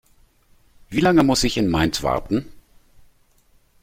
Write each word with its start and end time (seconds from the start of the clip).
Wie 0.89 0.99
lange 0.99 1.21
muss 1.21 1.43
ich 1.43 1.57
in 1.57 1.67
Mainz 1.69 2.01
warten? 2.01 2.51